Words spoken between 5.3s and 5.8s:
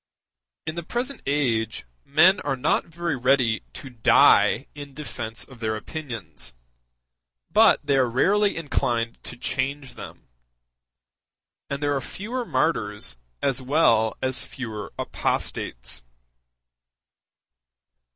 of their